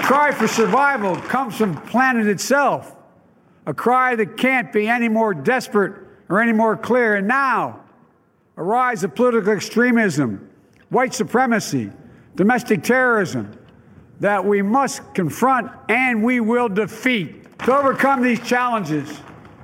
[0.00, 2.96] cry for survival comes from planet itself,
[3.66, 5.94] a cry that can't be any more desperate
[6.28, 7.16] or any more clear.
[7.16, 7.80] And now,
[8.56, 10.50] a rise of political extremism,
[10.90, 11.90] white supremacy,
[12.36, 13.56] domestic terrorism
[14.20, 17.58] that we must confront and we will defeat.
[17.60, 19.20] To overcome these challenges,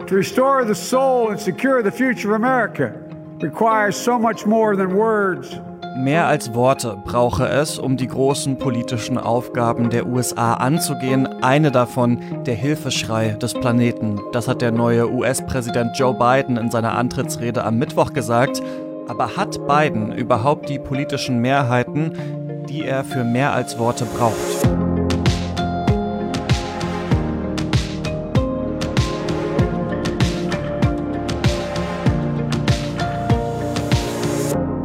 [0.07, 3.03] to restore the soul and secure the future of America,
[3.41, 5.55] requires so much more than words.
[5.97, 11.27] Mehr als Worte brauche es, um die großen politischen Aufgaben der USA anzugehen.
[11.43, 14.21] Eine davon der Hilfeschrei des Planeten.
[14.33, 18.63] Das hat der neue US-Präsident Joe Biden in seiner Antrittsrede am Mittwoch gesagt.
[19.09, 22.13] Aber hat Biden überhaupt die politischen Mehrheiten,
[22.69, 24.56] die er für mehr als Worte braucht?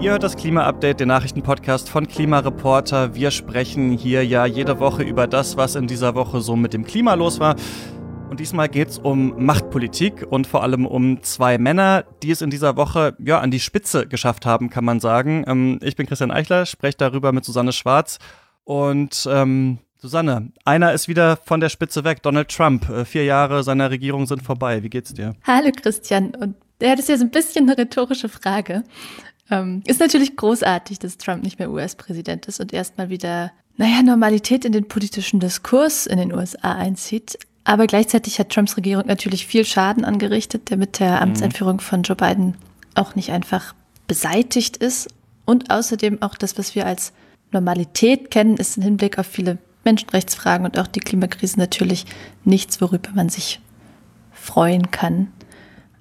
[0.01, 3.13] Ihr hört das Klima-Update, den Nachrichtenpodcast von Klimareporter.
[3.13, 6.85] Wir sprechen hier ja jede Woche über das, was in dieser Woche so mit dem
[6.85, 7.55] Klima los war.
[8.27, 12.49] Und diesmal geht es um Machtpolitik und vor allem um zwei Männer, die es in
[12.49, 15.43] dieser Woche ja an die Spitze geschafft haben, kann man sagen.
[15.45, 18.17] Ähm, ich bin Christian Eichler, spreche darüber mit Susanne Schwarz.
[18.63, 22.89] Und ähm, Susanne, einer ist wieder von der Spitze weg, Donald Trump.
[22.89, 24.81] Äh, vier Jahre seiner Regierung sind vorbei.
[24.81, 25.35] Wie geht's dir?
[25.45, 26.33] Hallo Christian.
[26.33, 28.83] Und ja, das ist so ein bisschen eine rhetorische Frage.
[29.51, 34.65] Ähm, ist natürlich großartig, dass Trump nicht mehr US-Präsident ist und erstmal wieder, naja, Normalität
[34.65, 37.37] in den politischen Diskurs in den USA einzieht.
[37.65, 41.23] Aber gleichzeitig hat Trumps Regierung natürlich viel Schaden angerichtet, der mit der mhm.
[41.23, 42.55] Amtseinführung von Joe Biden
[42.95, 43.75] auch nicht einfach
[44.07, 45.09] beseitigt ist.
[45.45, 47.11] Und außerdem auch das, was wir als
[47.51, 52.05] Normalität kennen, ist im Hinblick auf viele Menschenrechtsfragen und auch die Klimakrise natürlich
[52.45, 53.59] nichts, worüber man sich
[54.31, 55.27] freuen kann.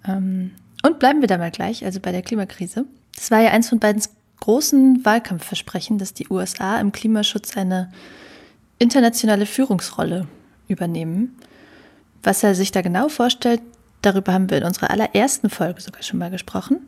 [0.07, 2.87] Ähm, und bleiben wir da mal gleich, also bei der Klimakrise.
[3.21, 4.03] Das war ja eins von beiden
[4.41, 7.93] großen Wahlkampfversprechen, dass die USA im Klimaschutz eine
[8.79, 10.27] internationale Führungsrolle
[10.69, 11.37] übernehmen.
[12.23, 13.61] Was er sich da genau vorstellt,
[14.01, 16.79] darüber haben wir in unserer allerersten Folge sogar schon mal gesprochen.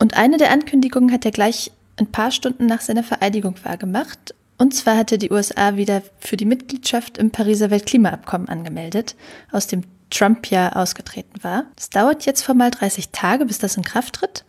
[0.00, 4.34] Und eine der Ankündigungen hat er gleich ein paar Stunden nach seiner Vereidigung wahrgemacht.
[4.58, 9.14] Und zwar hatte die USA wieder für die Mitgliedschaft im Pariser Weltklimaabkommen angemeldet,
[9.52, 11.66] aus dem Trump ja ausgetreten war.
[11.78, 14.44] Es dauert jetzt formal 30 Tage, bis das in Kraft tritt.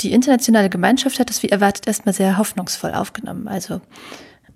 [0.00, 3.48] Die internationale Gemeinschaft hat das wie erwartet erstmal sehr hoffnungsvoll aufgenommen.
[3.48, 3.80] Also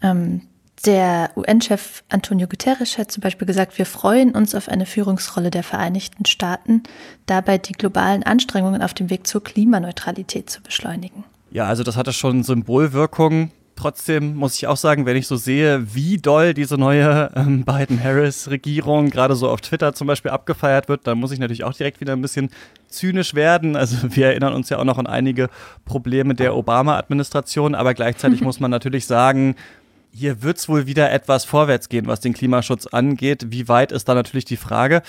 [0.02, 0.42] ähm,
[0.84, 5.62] der UN-Chef Antonio Guterres hat zum Beispiel gesagt, wir freuen uns auf eine Führungsrolle der
[5.62, 6.82] Vereinigten Staaten,
[7.26, 11.24] dabei die globalen Anstrengungen auf dem Weg zur Klimaneutralität zu beschleunigen.
[11.50, 13.50] Ja, also das hatte schon Symbolwirkung.
[13.80, 19.08] Trotzdem muss ich auch sagen, wenn ich so sehe, wie doll diese neue ähm, Biden-Harris-Regierung
[19.08, 22.12] gerade so auf Twitter zum Beispiel abgefeiert wird, dann muss ich natürlich auch direkt wieder
[22.12, 22.50] ein bisschen
[22.88, 23.76] zynisch werden.
[23.76, 25.48] Also wir erinnern uns ja auch noch an einige
[25.86, 29.56] Probleme der Obama-Administration, aber gleichzeitig muss man natürlich sagen,
[30.12, 33.46] hier wird es wohl wieder etwas vorwärts gehen, was den Klimaschutz angeht.
[33.48, 35.00] Wie weit ist da natürlich die Frage.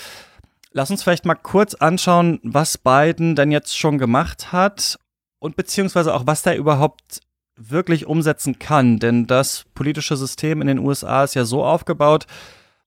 [0.72, 4.98] Lass uns vielleicht mal kurz anschauen, was Biden denn jetzt schon gemacht hat
[5.40, 7.20] und beziehungsweise auch, was da überhaupt
[7.56, 8.98] wirklich umsetzen kann.
[8.98, 12.26] Denn das politische System in den USA ist ja so aufgebaut,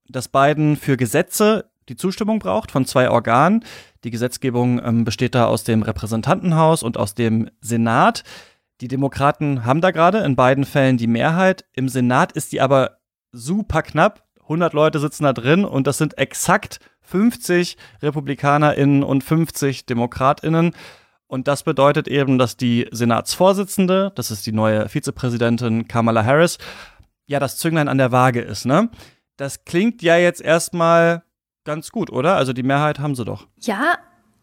[0.07, 3.63] dass Biden für Gesetze die Zustimmung braucht von zwei Organen.
[4.03, 8.23] Die Gesetzgebung ähm, besteht da aus dem Repräsentantenhaus und aus dem Senat.
[8.81, 11.65] Die Demokraten haben da gerade in beiden Fällen die Mehrheit.
[11.73, 12.97] Im Senat ist die aber
[13.31, 14.23] super knapp.
[14.43, 20.73] 100 Leute sitzen da drin und das sind exakt 50 RepublikanerInnen und 50 DemokratInnen.
[21.27, 26.57] Und das bedeutet eben, dass die Senatsvorsitzende, das ist die neue Vizepräsidentin Kamala Harris,
[27.25, 28.89] ja das Zünglein an der Waage ist, ne?
[29.37, 31.23] Das klingt ja jetzt erstmal
[31.65, 32.37] ganz gut, oder?
[32.37, 33.47] Also die Mehrheit haben sie doch.
[33.59, 33.97] Ja,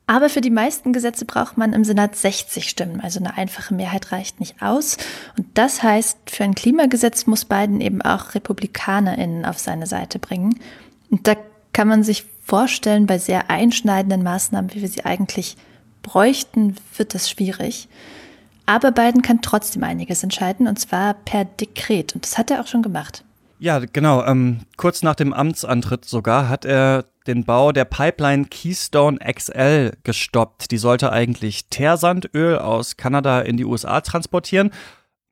[0.06, 4.12] aber für die meisten Gesetze braucht man im Senat 60 Stimmen, also eine einfache Mehrheit
[4.12, 4.98] reicht nicht aus.
[5.38, 10.58] Und das heißt, für ein Klimagesetz muss Biden eben auch RepublikanerInnen auf seine Seite bringen.
[11.10, 11.36] Und da
[11.72, 15.56] kann man sich vorstellen, bei sehr einschneidenden Maßnahmen, wie wir sie eigentlich
[16.02, 17.88] bräuchten, wird das schwierig.
[18.66, 22.14] Aber Biden kann trotzdem einiges entscheiden, und zwar per Dekret.
[22.14, 23.24] Und das hat er auch schon gemacht.
[23.58, 24.24] Ja, genau.
[24.24, 30.70] Ähm, kurz nach dem Amtsantritt sogar hat er den Bau der Pipeline Keystone XL gestoppt.
[30.70, 34.70] Die sollte eigentlich Teersandöl aus Kanada in die USA transportieren.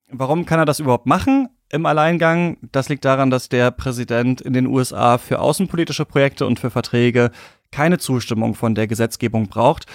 [0.08, 2.58] Warum kann er das überhaupt machen im Alleingang?
[2.70, 7.30] Das liegt daran, dass der Präsident in den USA für außenpolitische Projekte und für Verträge
[7.72, 9.86] keine Zustimmung von der Gesetzgebung braucht.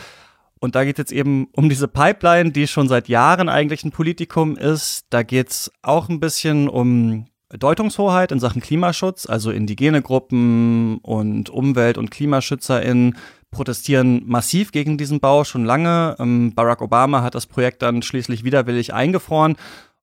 [0.60, 3.92] Und da geht es jetzt eben um diese Pipeline, die schon seit Jahren eigentlich ein
[3.92, 5.06] Politikum ist.
[5.10, 11.50] Da geht es auch ein bisschen um Deutungshoheit in Sachen Klimaschutz, also indigene Gruppen und
[11.50, 13.18] Umwelt- und KlimaschützerInnen
[13.52, 16.16] protestieren massiv gegen diesen Bau schon lange.
[16.20, 19.56] Ähm, Barack Obama hat das Projekt dann schließlich widerwillig eingefroren.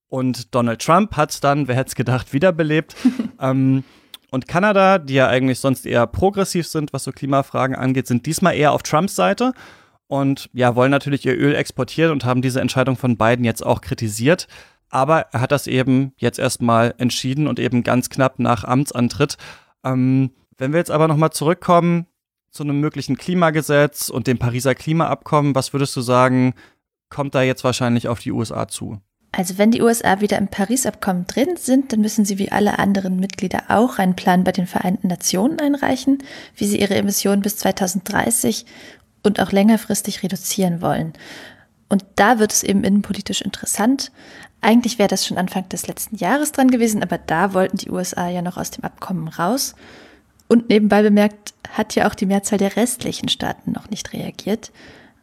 [0.09, 2.95] Und Donald Trump hat es dann, wer hätte es gedacht, wiederbelebt.
[3.41, 3.85] ähm,
[4.31, 8.55] und Kanada, die ja eigentlich sonst eher progressiv sind, was so Klimafragen angeht, sind diesmal
[8.55, 9.53] eher auf Trumps Seite
[10.13, 13.81] und ja, wollen natürlich ihr Öl exportieren und haben diese Entscheidung von Biden jetzt auch
[13.81, 14.47] kritisiert.
[14.91, 19.39] Aber er hat das eben jetzt erstmal entschieden und eben ganz knapp nach Amtsantritt.
[19.83, 22.09] Ähm, wenn wir jetzt aber nochmal zurückkommen
[22.51, 26.53] zu einem möglichen Klimagesetz und dem Pariser Klimaabkommen, was würdest du sagen,
[27.09, 29.01] kommt da jetzt wahrscheinlich auf die USA zu?
[29.35, 33.19] Also wenn die USA wieder im Paris-Abkommen drin sind, dann müssen sie wie alle anderen
[33.19, 36.23] Mitglieder auch einen Plan bei den Vereinten Nationen einreichen,
[36.55, 38.67] wie sie ihre Emissionen bis 2030
[39.23, 41.13] und auch längerfristig reduzieren wollen.
[41.89, 44.13] Und da wird es eben innenpolitisch interessant.
[44.61, 48.29] Eigentlich wäre das schon Anfang des letzten Jahres dran gewesen, aber da wollten die USA
[48.29, 49.75] ja noch aus dem Abkommen raus.
[50.49, 54.71] Und nebenbei bemerkt hat ja auch die Mehrzahl der restlichen Staaten noch nicht reagiert.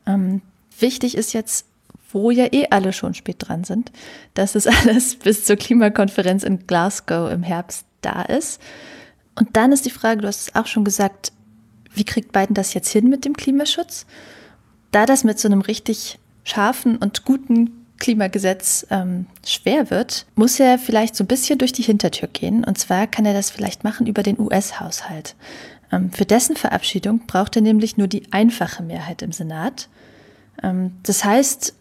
[0.05, 0.41] Ähm,
[0.79, 1.65] wichtig ist jetzt,
[2.11, 3.91] wo ja eh alle schon spät dran sind,
[4.33, 8.61] dass das alles bis zur Klimakonferenz in Glasgow im Herbst da ist.
[9.35, 11.31] Und dann ist die Frage, du hast es auch schon gesagt,
[11.93, 14.05] wie kriegt Biden das jetzt hin mit dem Klimaschutz?
[14.91, 20.79] Da das mit so einem richtig scharfen und guten Klimagesetz ähm, schwer wird, muss er
[20.79, 22.63] vielleicht so ein bisschen durch die Hintertür gehen.
[22.63, 25.35] Und zwar kann er das vielleicht machen über den US-Haushalt.
[25.91, 29.89] Ähm, für dessen Verabschiedung braucht er nämlich nur die einfache Mehrheit im Senat.
[30.63, 31.75] Ähm, das heißt,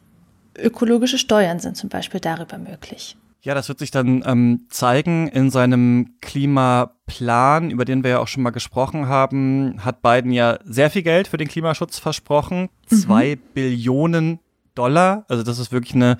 [0.58, 3.16] ökologische Steuern sind zum Beispiel darüber möglich.
[3.40, 8.28] Ja, das wird sich dann ähm, zeigen in seinem Klimaplan, über den wir ja auch
[8.28, 12.68] schon mal gesprochen haben, hat Biden ja sehr viel Geld für den Klimaschutz versprochen.
[12.90, 12.96] Mhm.
[12.96, 14.40] Zwei Billionen
[14.74, 15.24] Dollar.
[15.28, 16.16] Also das ist wirklich eine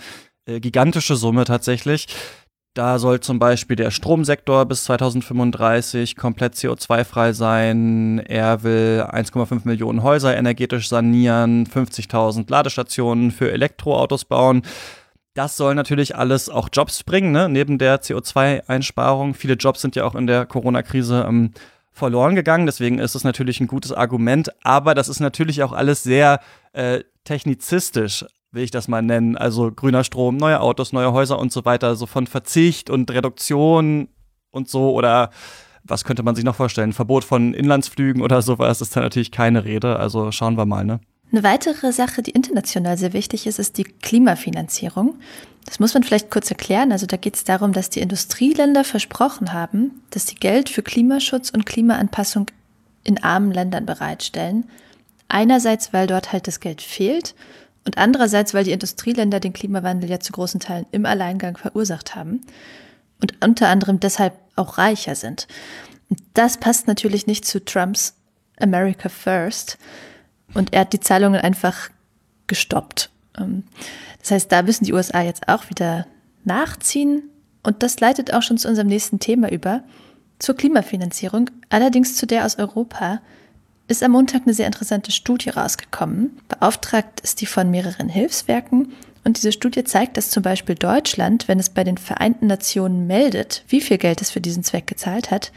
[0.47, 2.07] äh, gigantische Summe tatsächlich.
[2.75, 8.21] Da soll zum Beispiel der Stromsektor bis 2035 komplett CO2-frei sein.
[8.21, 14.63] Er will 1,5 Millionen Häuser energetisch sanieren, 50.000 Ladestationen für Elektroautos bauen.
[15.39, 17.49] Das soll natürlich alles auch Jobs bringen, ne?
[17.49, 19.35] neben der CO2-Einsparung.
[19.35, 21.53] Viele Jobs sind ja auch in der Corona-Krise ähm,
[21.93, 22.67] verloren gegangen.
[22.67, 24.51] Deswegen ist es natürlich ein gutes Argument.
[24.65, 26.41] Aber das ist natürlich auch alles sehr
[26.73, 29.37] äh, technizistisch will ich das mal nennen.
[29.37, 31.95] Also grüner Strom, neue Autos, neue Häuser und so weiter.
[31.95, 34.09] So von Verzicht und Reduktion
[34.51, 35.31] und so oder
[35.85, 36.93] was könnte man sich noch vorstellen?
[36.93, 40.01] Verbot von Inlandsflügen oder sowas ist da natürlich keine Rede.
[40.01, 40.99] Also schauen wir mal, ne?
[41.31, 45.19] Eine weitere Sache, die international sehr wichtig ist, ist die Klimafinanzierung.
[45.67, 46.93] Das muss man vielleicht kurz erklären.
[46.93, 51.51] Also da geht es darum, dass die Industrieländer versprochen haben, dass sie Geld für Klimaschutz
[51.51, 52.47] und Klimaanpassung
[53.05, 54.65] in armen Ländern bereitstellen.
[55.29, 57.35] Einerseits, weil dort halt das Geld fehlt
[57.85, 62.41] und andererseits, weil die Industrieländer den Klimawandel ja zu großen Teilen im Alleingang verursacht haben
[63.21, 65.47] und unter anderem deshalb auch reicher sind.
[66.09, 68.15] Und das passt natürlich nicht zu Trumps
[68.59, 69.77] America First
[70.55, 71.91] und er hat die Zahlungen einfach
[72.47, 73.11] gestoppt.
[73.39, 73.65] Ähm,
[74.21, 76.07] das heißt, da müssen die USA jetzt auch wieder
[76.45, 77.23] nachziehen
[77.63, 79.83] und das leitet auch schon zu unserem nächsten Thema über,
[80.39, 83.21] zur Klimafinanzierung, allerdings zu der aus Europa,
[83.89, 86.39] ist am Montag eine sehr interessante Studie rausgekommen.
[86.49, 88.93] Beauftragt ist die von mehreren Hilfswerken.
[89.25, 93.65] Und diese Studie zeigt, dass zum Beispiel Deutschland, wenn es bei den Vereinten Nationen meldet,
[93.69, 95.53] wie viel Geld es für diesen Zweck gezahlt hat,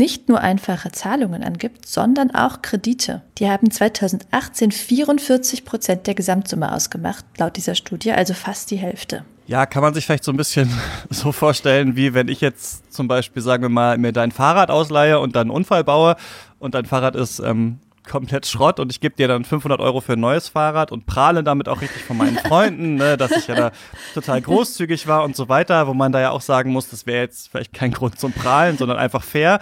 [0.00, 3.20] nicht nur einfache Zahlungen angibt, sondern auch Kredite.
[3.36, 9.24] Die haben 2018 44 Prozent der Gesamtsumme ausgemacht, laut dieser Studie, also fast die Hälfte.
[9.46, 10.70] Ja, kann man sich vielleicht so ein bisschen
[11.10, 15.20] so vorstellen, wie wenn ich jetzt zum Beispiel, sagen wir mal, mir dein Fahrrad ausleihe
[15.20, 16.16] und dann einen Unfall baue
[16.58, 20.14] und dein Fahrrad ist ähm, komplett Schrott und ich gebe dir dann 500 Euro für
[20.14, 23.54] ein neues Fahrrad und prahle damit auch richtig von meinen Freunden, ne, dass ich ja
[23.54, 23.72] da
[24.14, 27.20] total großzügig war und so weiter, wo man da ja auch sagen muss, das wäre
[27.20, 29.60] jetzt vielleicht kein Grund zum Prahlen, sondern einfach fair.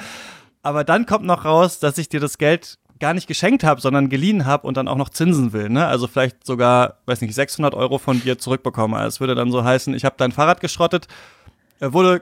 [0.68, 4.10] Aber dann kommt noch raus, dass ich dir das Geld gar nicht geschenkt habe, sondern
[4.10, 5.70] geliehen habe und dann auch noch Zinsen will.
[5.70, 5.86] Ne?
[5.86, 8.94] Also vielleicht sogar, weiß nicht, 600 Euro von dir zurückbekomme.
[8.94, 11.08] Also es würde dann so heißen, ich habe dein Fahrrad geschrottet,
[11.80, 12.20] wurde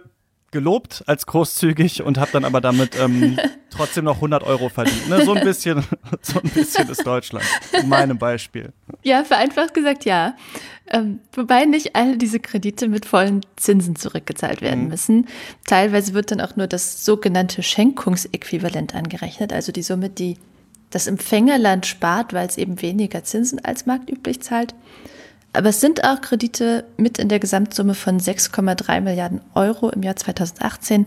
[0.56, 3.38] gelobt als großzügig und habe dann aber damit ähm,
[3.70, 5.06] trotzdem noch 100 Euro verdient.
[5.06, 5.22] Ne?
[5.22, 5.84] So ein bisschen,
[6.22, 7.44] so ein bisschen ist Deutschland
[7.78, 8.72] in meinem Beispiel.
[9.02, 10.34] Ja, vereinfacht gesagt ja.
[10.86, 14.88] Ähm, wobei nicht alle diese Kredite mit vollen Zinsen zurückgezahlt werden mhm.
[14.88, 15.26] müssen.
[15.66, 20.38] Teilweise wird dann auch nur das sogenannte Schenkungsäquivalent angerechnet, also die Summe, die
[20.88, 24.74] das Empfängerland spart, weil es eben weniger Zinsen als marktüblich zahlt.
[25.52, 30.16] Aber es sind auch Kredite mit in der Gesamtsumme von 6,3 Milliarden Euro im Jahr
[30.16, 31.06] 2018,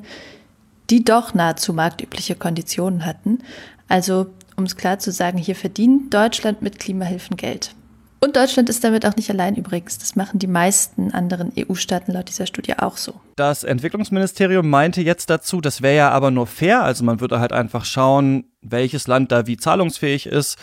[0.89, 3.39] die doch nahezu marktübliche Konditionen hatten.
[3.87, 7.75] Also, um es klar zu sagen, hier verdient Deutschland mit Klimahilfen Geld.
[8.21, 9.97] Und Deutschland ist damit auch nicht allein übrigens.
[9.97, 13.13] Das machen die meisten anderen EU-Staaten laut dieser Studie auch so.
[13.37, 16.83] Das Entwicklungsministerium meinte jetzt dazu, das wäre ja aber nur fair.
[16.83, 20.57] Also man würde halt einfach schauen, welches Land da wie zahlungsfähig ist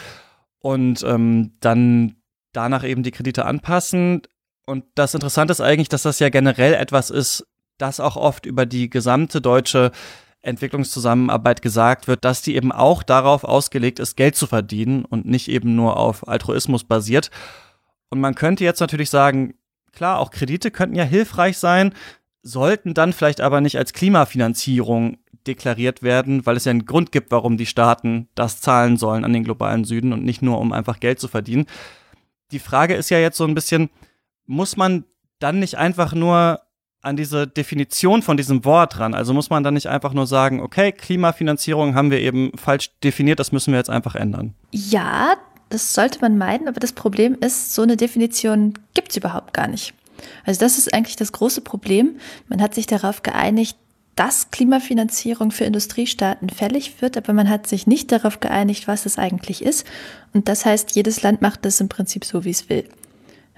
[0.60, 2.16] und ähm, dann
[2.56, 4.22] danach eben die Kredite anpassen.
[4.64, 7.46] Und das Interessante ist eigentlich, dass das ja generell etwas ist,
[7.78, 9.92] das auch oft über die gesamte deutsche
[10.42, 15.48] Entwicklungszusammenarbeit gesagt wird, dass die eben auch darauf ausgelegt ist, Geld zu verdienen und nicht
[15.48, 17.30] eben nur auf Altruismus basiert.
[18.10, 19.54] Und man könnte jetzt natürlich sagen,
[19.92, 21.92] klar, auch Kredite könnten ja hilfreich sein,
[22.42, 27.30] sollten dann vielleicht aber nicht als Klimafinanzierung deklariert werden, weil es ja einen Grund gibt,
[27.32, 31.00] warum die Staaten das zahlen sollen an den globalen Süden und nicht nur, um einfach
[31.00, 31.66] Geld zu verdienen.
[32.52, 33.90] Die Frage ist ja jetzt so ein bisschen,
[34.46, 35.04] muss man
[35.38, 36.60] dann nicht einfach nur
[37.02, 39.14] an diese Definition von diesem Wort ran?
[39.14, 43.38] Also muss man dann nicht einfach nur sagen, okay, Klimafinanzierung haben wir eben falsch definiert,
[43.38, 44.54] das müssen wir jetzt einfach ändern?
[44.72, 45.34] Ja,
[45.68, 49.68] das sollte man meiden, aber das Problem ist, so eine Definition gibt es überhaupt gar
[49.68, 49.94] nicht.
[50.44, 52.16] Also das ist eigentlich das große Problem.
[52.48, 53.76] Man hat sich darauf geeinigt,
[54.16, 59.18] dass Klimafinanzierung für Industriestaaten fällig wird, aber man hat sich nicht darauf geeinigt, was es
[59.18, 59.86] eigentlich ist.
[60.32, 62.88] Und das heißt, jedes Land macht das im Prinzip so, wie es will.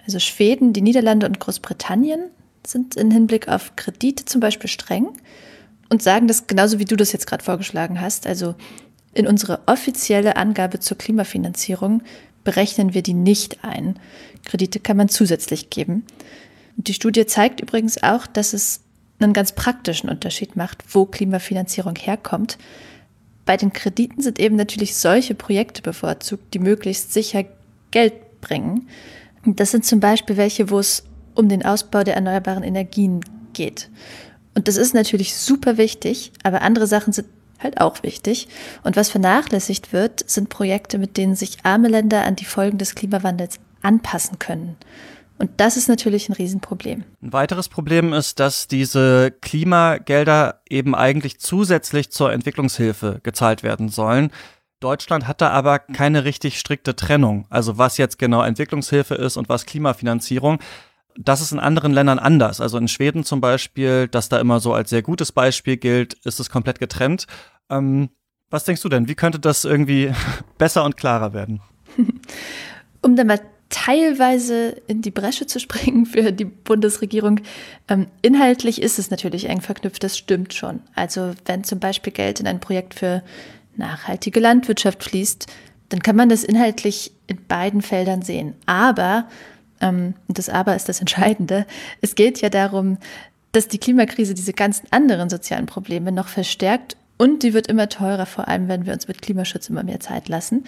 [0.05, 2.31] Also Schweden, die Niederlande und Großbritannien
[2.67, 5.09] sind im Hinblick auf Kredite zum Beispiel streng
[5.91, 8.27] und sagen das genauso, wie du das jetzt gerade vorgeschlagen hast.
[8.27, 8.57] Also
[9.15, 12.03] in unsere offizielle Angabe zur Klimafinanzierung
[12.43, 13.99] berechnen wir die nicht ein.
[14.45, 16.05] Kredite kann man zusätzlich geben.
[16.77, 18.81] Die Studie zeigt übrigens auch, dass es
[19.21, 22.59] einen ganz praktischen Unterschied macht, wo Klimafinanzierung herkommt.
[23.45, 27.45] Bei den Krediten sind eben natürlich solche Projekte bevorzugt, die möglichst sicher
[27.91, 28.89] Geld bringen.
[29.45, 33.21] Das sind zum Beispiel welche, wo es um den Ausbau der erneuerbaren Energien
[33.53, 33.89] geht.
[34.55, 37.29] Und das ist natürlich super wichtig, aber andere Sachen sind
[37.61, 38.49] halt auch wichtig.
[38.83, 42.95] Und was vernachlässigt wird, sind Projekte, mit denen sich arme Länder an die Folgen des
[42.95, 44.77] Klimawandels anpassen können.
[45.39, 47.05] Und das ist natürlich ein Riesenproblem.
[47.23, 54.31] Ein weiteres Problem ist, dass diese Klimagelder eben eigentlich zusätzlich zur Entwicklungshilfe gezahlt werden sollen.
[54.81, 57.47] Deutschland hat da aber keine richtig strikte Trennung.
[57.51, 60.59] Also was jetzt genau Entwicklungshilfe ist und was Klimafinanzierung.
[61.17, 62.61] Das ist in anderen Ländern anders.
[62.61, 66.41] Also in Schweden zum Beispiel, das da immer so als sehr gutes Beispiel gilt, ist
[66.41, 67.27] es komplett getrennt.
[67.71, 68.11] Ähm,
[68.51, 69.09] was denkst du denn?
[69.09, 70.13] Wie könnte das irgendwie
[70.59, 71.61] besser und klarer werden?
[73.03, 73.41] um da mal
[73.71, 77.41] teilweise in die Bresche zu springen für die Bundesregierung.
[77.89, 80.81] Ähm, inhaltlich ist es natürlich eng verknüpft, das stimmt schon.
[80.95, 83.23] Also wenn zum Beispiel Geld in ein Projekt für
[83.77, 85.47] nachhaltige Landwirtschaft fließt,
[85.91, 88.55] dann kann man das inhaltlich in beiden Feldern sehen.
[88.67, 89.29] Aber,
[89.81, 91.67] ähm, und das Aber ist das Entscheidende,
[92.01, 92.99] es geht ja darum,
[93.53, 98.27] dass die Klimakrise diese ganzen anderen sozialen Probleme noch verstärkt und die wird immer teurer,
[98.27, 100.65] vor allem wenn wir uns mit Klimaschutz immer mehr Zeit lassen.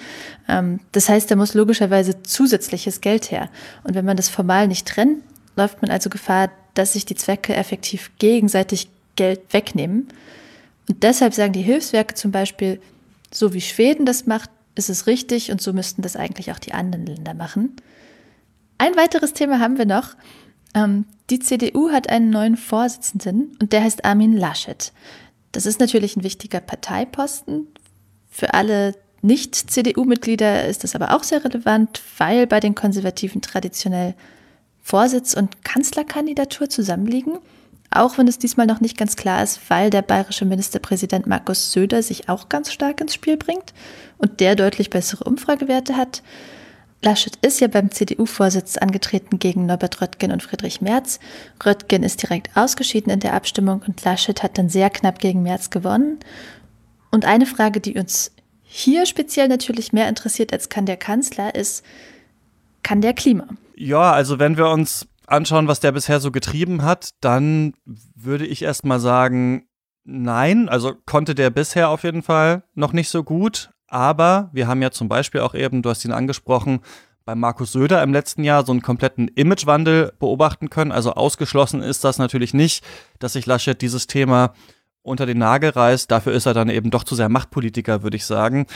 [0.49, 3.49] Ähm, das heißt, da muss logischerweise zusätzliches Geld her.
[3.85, 5.23] Und wenn man das formal nicht trennt,
[5.57, 10.09] läuft man also Gefahr, dass sich die Zwecke effektiv gegenseitig Geld wegnehmen.
[10.89, 12.81] Und deshalb sagen die Hilfswerke zum Beispiel,
[13.33, 16.73] so wie Schweden das macht, ist es richtig und so müssten das eigentlich auch die
[16.73, 17.77] anderen Länder machen.
[18.79, 20.17] Ein weiteres Thema haben wir noch.
[20.75, 24.93] Ähm, die CDU hat einen neuen Vorsitzenden und der heißt Armin Laschet.
[25.53, 27.67] Das ist natürlich ein wichtiger Parteiposten.
[28.29, 34.15] Für alle Nicht-CDU-Mitglieder ist das aber auch sehr relevant, weil bei den Konservativen traditionell
[34.83, 37.39] Vorsitz und Kanzlerkandidatur zusammenliegen.
[37.91, 42.03] Auch wenn es diesmal noch nicht ganz klar ist, weil der bayerische Ministerpräsident Markus Söder
[42.03, 43.75] sich auch ganz stark ins Spiel bringt
[44.19, 46.23] und der deutlich bessere Umfragewerte hat.
[47.03, 51.19] Laschet ist ja beim CDU-Vorsitz angetreten gegen Norbert Röttgen und Friedrich Merz.
[51.65, 55.71] Röttgen ist direkt ausgeschieden in der Abstimmung und Laschet hat dann sehr knapp gegen Merz
[55.71, 56.19] gewonnen.
[57.11, 61.85] Und eine Frage, die uns hier speziell natürlich mehr interessiert als kann der Kanzler, ist,
[62.83, 63.49] kann der Klima?
[63.75, 67.73] Ja, also wenn wir uns anschauen, was der bisher so getrieben hat, dann
[68.15, 69.67] würde ich erst mal sagen,
[70.05, 73.71] nein, also konnte der bisher auf jeden Fall noch nicht so gut.
[73.91, 76.81] Aber wir haben ja zum Beispiel auch eben, du hast ihn angesprochen,
[77.25, 80.93] bei Markus Söder im letzten Jahr so einen kompletten Imagewandel beobachten können.
[80.93, 82.85] Also ausgeschlossen ist das natürlich nicht,
[83.19, 84.55] dass sich Laschet dieses Thema
[85.03, 86.11] unter den Nagel reißt.
[86.11, 88.67] Dafür ist er dann eben doch zu sehr Machtpolitiker, würde ich sagen.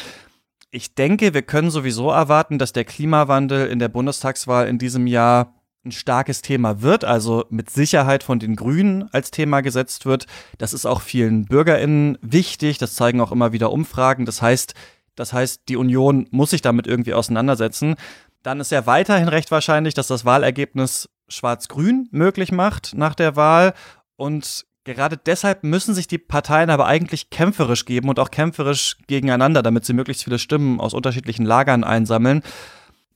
[0.70, 5.54] Ich denke, wir können sowieso erwarten, dass der Klimawandel in der Bundestagswahl in diesem Jahr
[5.84, 10.26] ein starkes Thema wird, also mit Sicherheit von den Grünen als Thema gesetzt wird.
[10.58, 12.78] Das ist auch vielen BürgerInnen wichtig.
[12.78, 14.24] Das zeigen auch immer wieder Umfragen.
[14.24, 14.74] Das heißt,
[15.16, 17.96] das heißt, die Union muss sich damit irgendwie auseinandersetzen.
[18.42, 23.74] Dann ist ja weiterhin recht wahrscheinlich, dass das Wahlergebnis Schwarz-Grün möglich macht nach der Wahl.
[24.16, 29.62] Und gerade deshalb müssen sich die Parteien aber eigentlich kämpferisch geben und auch kämpferisch gegeneinander,
[29.62, 32.42] damit sie möglichst viele Stimmen aus unterschiedlichen Lagern einsammeln.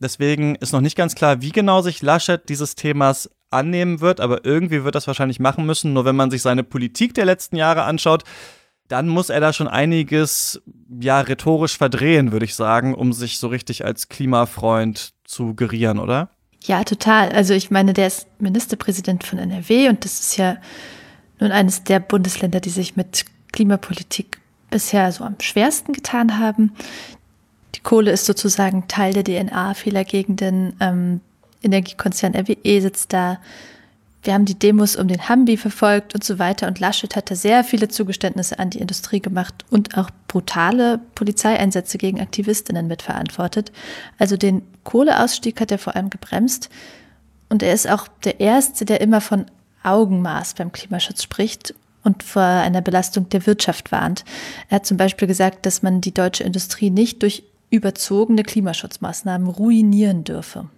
[0.01, 4.45] Deswegen ist noch nicht ganz klar, wie genau sich Laschet dieses Themas annehmen wird, aber
[4.45, 5.93] irgendwie wird das wahrscheinlich machen müssen.
[5.93, 8.25] Nur wenn man sich seine Politik der letzten Jahre anschaut,
[8.89, 10.61] dann muss er da schon einiges
[11.01, 16.31] ja rhetorisch verdrehen, würde ich sagen, um sich so richtig als Klimafreund zu gerieren, oder?
[16.65, 17.31] Ja, total.
[17.31, 20.57] Also ich meine, der ist Ministerpräsident von NRW und das ist ja
[21.39, 24.41] nun eines der Bundesländer, die sich mit Klimapolitik
[24.71, 26.73] bisher so am schwersten getan haben.
[27.75, 30.75] Die Kohle ist sozusagen Teil der DNA vieler Gegenden.
[30.81, 31.21] Ähm,
[31.63, 33.39] Energiekonzern RWE sitzt da.
[34.23, 36.67] Wir haben die Demos um den Hambi verfolgt und so weiter.
[36.67, 42.21] Und Laschet hatte sehr viele Zugeständnisse an die Industrie gemacht und auch brutale Polizeieinsätze gegen
[42.21, 43.73] Aktivistinnen mitverantwortet.
[44.19, 46.69] Also den Kohleausstieg hat er vor allem gebremst.
[47.49, 49.47] Und er ist auch der Erste, der immer von
[49.83, 54.25] Augenmaß beim Klimaschutz spricht und vor einer Belastung der Wirtschaft warnt.
[54.69, 60.25] Er hat zum Beispiel gesagt, dass man die deutsche Industrie nicht durch überzogene Klimaschutzmaßnahmen ruinieren
[60.25, 60.69] dürfe.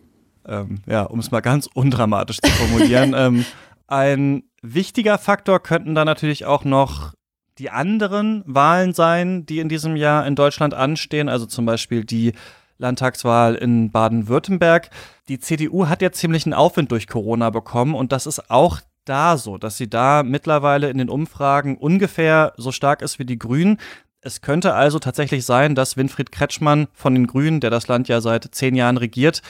[0.47, 3.15] Ähm, ja, um es mal ganz undramatisch zu formulieren.
[3.17, 3.45] ähm,
[3.87, 7.13] ein wichtiger Faktor könnten da natürlich auch noch
[7.59, 12.33] die anderen Wahlen sein, die in diesem Jahr in Deutschland anstehen, also zum Beispiel die
[12.79, 14.91] Landtagswahl in Baden-Württemberg.
[15.29, 19.37] Die CDU hat ja ziemlich einen Aufwind durch Corona bekommen und das ist auch da
[19.37, 23.79] so, dass sie da mittlerweile in den Umfragen ungefähr so stark ist wie die Grünen.
[24.23, 28.21] Es könnte also tatsächlich sein, dass Winfried Kretschmann von den Grünen, der das Land ja
[28.21, 29.43] seit zehn Jahren regiert,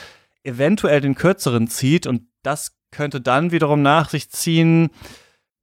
[0.44, 4.90] eventuell den kürzeren zieht und das könnte dann wiederum nach sich ziehen,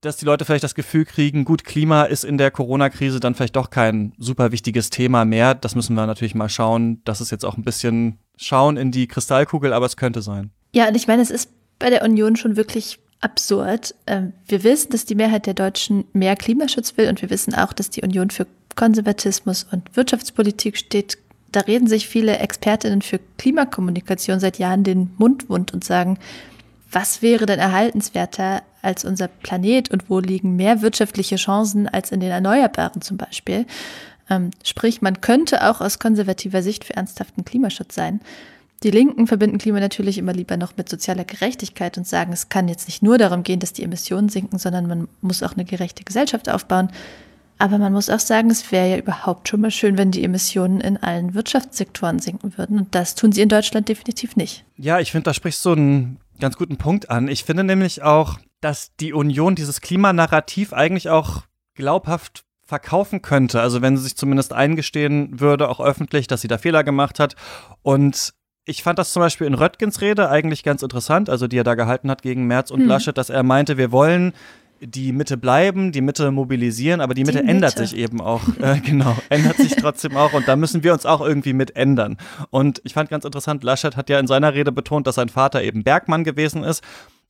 [0.01, 3.55] dass die Leute vielleicht das Gefühl kriegen, gut, Klima ist in der Corona-Krise dann vielleicht
[3.55, 5.55] doch kein super wichtiges Thema mehr.
[5.55, 7.01] Das müssen wir natürlich mal schauen.
[7.03, 10.51] Das ist jetzt auch ein bisschen Schauen in die Kristallkugel, aber es könnte sein.
[10.73, 13.95] Ja, und ich meine, es ist bei der Union schon wirklich absurd.
[14.05, 17.73] Ähm, wir wissen, dass die Mehrheit der Deutschen mehr Klimaschutz will und wir wissen auch,
[17.73, 21.17] dass die Union für Konservatismus und Wirtschaftspolitik steht.
[21.51, 26.19] Da reden sich viele Expertinnen für Klimakommunikation seit Jahren den Mund wund und sagen,
[26.91, 32.19] was wäre denn erhaltenswerter als unser Planet und wo liegen mehr wirtschaftliche Chancen als in
[32.19, 33.65] den Erneuerbaren zum Beispiel?
[34.29, 38.21] Ähm, sprich, man könnte auch aus konservativer Sicht für ernsthaften Klimaschutz sein.
[38.83, 42.67] Die Linken verbinden Klima natürlich immer lieber noch mit sozialer Gerechtigkeit und sagen, es kann
[42.67, 46.03] jetzt nicht nur darum gehen, dass die Emissionen sinken, sondern man muss auch eine gerechte
[46.03, 46.89] Gesellschaft aufbauen.
[47.59, 50.79] Aber man muss auch sagen, es wäre ja überhaupt schon mal schön, wenn die Emissionen
[50.79, 52.77] in allen Wirtschaftssektoren sinken würden.
[52.77, 54.63] Und das tun sie in Deutschland definitiv nicht.
[54.75, 57.27] Ja, ich finde, da sprichst du einen ganz guten Punkt an.
[57.27, 61.43] Ich finde nämlich auch, dass die Union dieses Klimanarrativ eigentlich auch
[61.75, 63.61] glaubhaft verkaufen könnte.
[63.61, 67.35] Also wenn sie sich zumindest eingestehen würde, auch öffentlich, dass sie da Fehler gemacht hat.
[67.81, 68.33] Und
[68.65, 71.75] ich fand das zum Beispiel in Röttgens Rede eigentlich ganz interessant, also die er da
[71.75, 72.87] gehalten hat gegen Merz und hm.
[72.87, 74.33] Laschet, dass er meinte, wir wollen
[74.81, 78.41] die Mitte bleiben, die Mitte mobilisieren, aber die Mitte, die ändert sich eben auch.
[78.57, 82.17] Äh, genau, ändert sich trotzdem auch und da müssen wir uns auch irgendwie mit ändern.
[82.49, 85.61] Und ich fand ganz interessant, Laschet hat ja in seiner Rede betont, dass sein Vater
[85.61, 86.83] eben Bergmann gewesen ist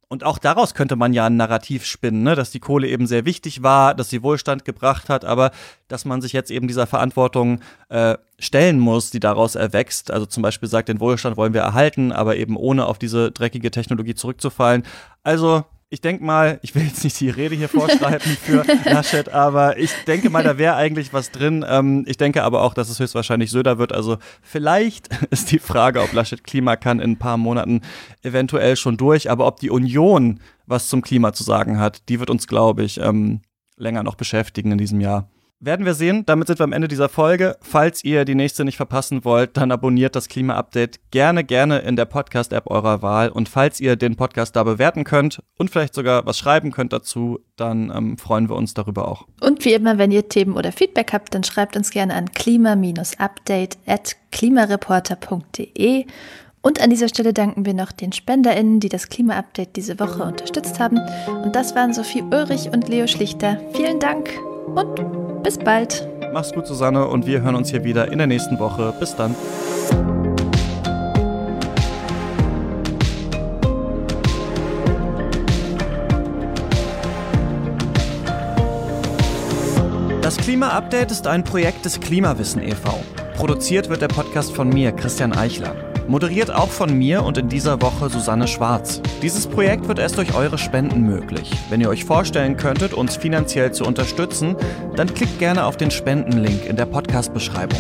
[0.10, 2.36] und auch daraus könnte man ja ein Narrativ spinnen, ne?
[2.36, 5.52] dass die Kohle eben sehr wichtig war, dass sie Wohlstand gebracht hat, aber
[5.90, 10.10] dass man sich jetzt eben dieser Verantwortung äh, stellen muss, die daraus erwächst.
[10.10, 13.70] Also zum Beispiel sagt, den Wohlstand wollen wir erhalten, aber eben ohne auf diese dreckige
[13.70, 14.84] Technologie zurückzufallen.
[15.24, 19.78] Also ich denke mal, ich will jetzt nicht die Rede hier vorschreiben für Laschet, aber
[19.78, 21.66] ich denke mal, da wäre eigentlich was drin.
[21.68, 23.94] Ähm, ich denke aber auch, dass es höchstwahrscheinlich Söder wird.
[23.94, 27.82] Also vielleicht ist die Frage, ob Laschet Klima kann in ein paar Monaten
[28.22, 32.30] eventuell schon durch, aber ob die Union was zum Klima zu sagen hat, die wird
[32.30, 33.42] uns, glaube ich, ähm,
[33.78, 35.30] länger noch beschäftigen in diesem Jahr.
[35.60, 36.24] Werden wir sehen.
[36.28, 37.58] Damit sind wir am Ende dieser Folge.
[37.62, 42.06] Falls ihr die nächste nicht verpassen wollt, dann abonniert das Klima-Update gerne, gerne in der
[42.06, 43.30] Podcast-App eurer Wahl.
[43.30, 47.40] Und falls ihr den Podcast da bewerten könnt und vielleicht sogar was schreiben könnt dazu,
[47.56, 49.26] dann ähm, freuen wir uns darüber auch.
[49.42, 53.80] Und wie immer, wenn ihr Themen oder Feedback habt, dann schreibt uns gerne an klima-update
[53.88, 56.06] at klimareporter.de.
[56.62, 60.80] Und an dieser Stelle danken wir noch den SpenderInnen, die das Klima-Update diese Woche unterstützt
[60.80, 61.00] haben.
[61.44, 63.60] Und das waren Sophie Ulrich und Leo Schlichter.
[63.74, 64.30] Vielen Dank
[64.76, 65.17] und
[65.48, 66.06] bis bald.
[66.34, 68.94] Mach's gut, Susanne, und wir hören uns hier wieder in der nächsten Woche.
[69.00, 69.34] Bis dann.
[80.22, 83.02] Das Klima-Update ist ein Projekt des Klimawissen e.V.
[83.38, 85.87] Produziert wird der Podcast von mir, Christian Eichler.
[86.08, 89.02] Moderiert auch von mir und in dieser Woche Susanne Schwarz.
[89.22, 91.52] Dieses Projekt wird erst durch eure Spenden möglich.
[91.70, 94.56] Wenn ihr euch vorstellen könntet, uns finanziell zu unterstützen,
[94.96, 97.80] dann klickt gerne auf den Spendenlink in der Podcast-Beschreibung.